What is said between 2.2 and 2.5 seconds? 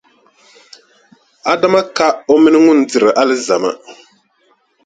o